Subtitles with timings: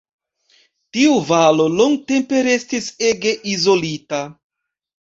[0.97, 4.27] Tiu valo longtempe restis ege izolita.